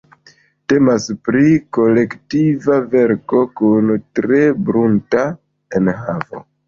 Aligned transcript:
Temas 0.71 1.03
pri 1.27 1.51
kolektiva 1.77 2.77
verko 2.95 3.43
kun 3.61 3.93
tre 4.21 4.43
bunta 4.71 5.27
enhavo. 5.83 6.43